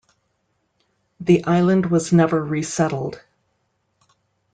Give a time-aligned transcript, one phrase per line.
[1.19, 3.21] The island was never resettled.